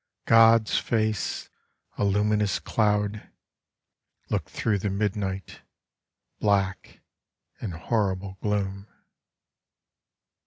God's 0.25 0.79
face, 0.79 1.47
a 1.95 2.03
luminous 2.03 2.57
cloud, 2.57 3.29
Look'd 4.31 4.49
thro' 4.49 4.79
the 4.79 4.89
midnight, 4.89 5.61
black, 6.39 7.01
and 7.59 7.75
horrible 7.75 8.39
gloom. 8.41 8.87